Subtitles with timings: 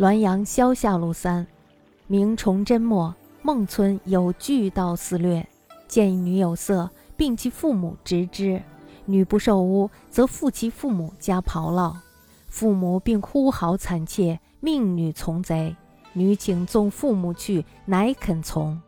[0.00, 1.46] 滦阳萧下路三，
[2.06, 5.46] 明崇祯末，孟村有巨盗肆掠，
[5.86, 6.88] 见一女有色，
[7.18, 8.62] 并其父母执之。
[9.04, 11.94] 女不受污，则负其父母家刨烙。
[12.48, 15.76] 父母并呼号惨切，命女从贼。
[16.14, 18.80] 女请纵父母去，乃肯从。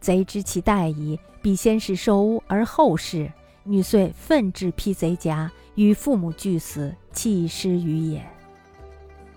[0.00, 3.30] 贼知其待矣，必先是受污而后事。
[3.64, 8.26] 女遂奋至披贼甲，与父母俱死，弃尸于野。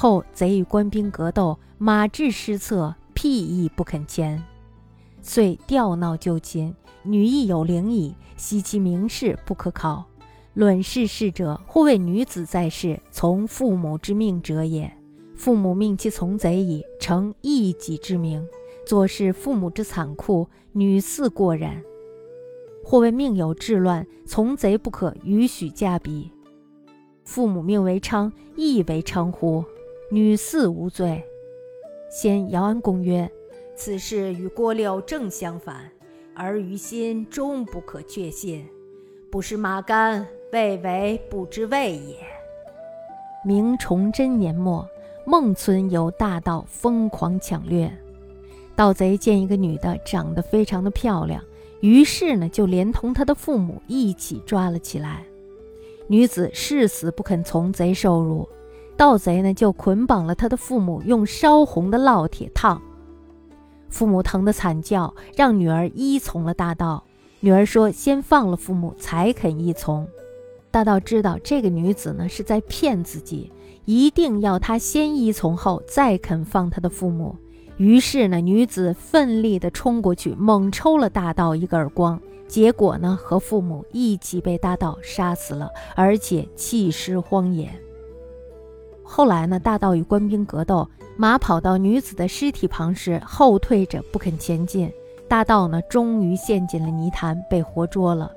[0.00, 4.42] 后贼与官兵格斗，马至失策，屁亦不肯前，
[5.20, 6.74] 遂调闹就擒。
[7.02, 10.02] 女亦有灵矣，悉其名士不可考。
[10.54, 14.90] 论世事者，或谓女子在世，从父母之命者也。
[15.36, 18.42] 父母命其从贼矣，成一己之名，
[18.86, 21.76] 做事父母之残酷，女似过然。
[22.82, 26.32] 或谓命有治乱，从贼不可与许嫁比。
[27.22, 29.62] 父母命为昌，亦为娼乎？
[30.12, 31.22] 女四无罪。
[32.10, 33.30] 先姚安公曰
[33.76, 35.88] ：“此事与郭六正相反，
[36.34, 38.66] 而于心终不可确信。
[39.30, 42.16] 不是马干，未为不知畏也。”
[43.46, 44.84] 明崇祯年末，
[45.24, 47.96] 孟村有大盗疯狂抢掠，
[48.74, 51.40] 盗贼见一个女的长得非常的漂亮，
[51.78, 55.24] 于是呢就连同她的父母一起抓了起来。
[56.08, 58.48] 女子誓死不肯从贼受辱。
[59.00, 62.82] 盗贼呢，就捆绑了他的父母，用烧红的烙铁烫。
[63.88, 67.02] 父母疼得惨叫，让女儿依从了大盗。
[67.40, 70.06] 女儿说：“先放了父母，才肯依从。”
[70.70, 73.50] 大盗知道这个女子呢是在骗自己，
[73.86, 77.34] 一定要他先依从后再肯放他的父母。
[77.78, 87.70] 于是呢，女子奋力地冲过去，猛抽了大盗一个耳光，结果呢，和父母一起被大盗杀死了，而且弃尸荒野。
[89.12, 94.88] 后来呢，大盗与官兵格斗，马跑到女子的尸体旁时，后退着不肯前进。
[95.26, 98.30] 大盗呢，终于陷进了泥潭，被活捉了。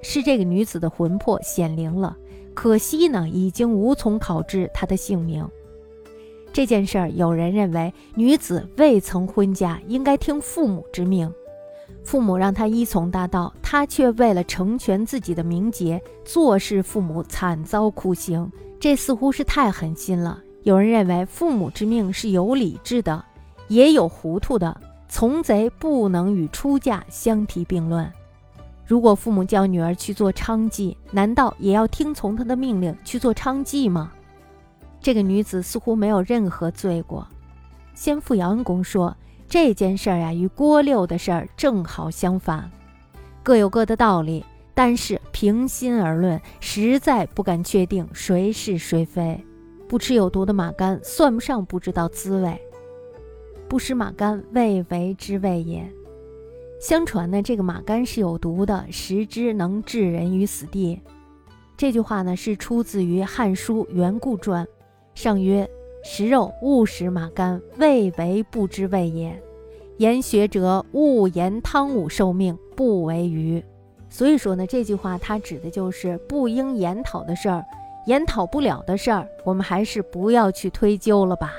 [0.00, 2.16] 是这个女子的魂魄显灵了，
[2.54, 5.44] 可惜呢，已经无从考知她的姓名。
[6.52, 11.28] 这件事儿，有人认为女子未曾婚嫁，应该听父母之命。
[12.08, 18.50] 父母让他依从大道，他却为了成全自己的名节，坐视父母惨遭酷刑。
[18.80, 20.40] 这似乎是太狠心了。
[20.62, 23.22] 有人认为父母之命是有理智的，
[23.68, 24.74] 也有糊涂的。
[25.06, 28.10] 从贼不能与出嫁相提并论。
[28.86, 34.10] 如果父母叫女儿去做娼妓，难道也要听从他的命令去做娼妓吗？
[34.98, 37.28] 这个女子似乎没有任何罪过。
[37.92, 39.14] 先父姚恩公说，
[39.48, 42.70] 这件事儿呀，与郭六的事儿正好相反，
[43.42, 44.44] 各有各的道理。
[44.74, 49.42] 但是平心而论，实在不敢确定谁是谁非。
[49.88, 52.52] 不吃有毒的马肝，算不上不知道滋味；
[53.66, 55.90] 不食马肝，未为之味也。
[56.78, 61.00] 相传呢，这个马肝是有毒的，食之能置人于死地。
[61.76, 64.64] 这句话呢，是出自于《汉书·元固传》，
[65.14, 65.68] 上曰
[66.02, 69.40] ：“食肉勿食马肝，未为不知味也。
[69.98, 73.62] 言学者勿言汤武受命，不为愚。”
[74.08, 77.64] 所以说呢，这句话它指的就是不应研讨的事儿，
[78.06, 81.52] 研讨不了的事儿，我们还是不要去推究了吧。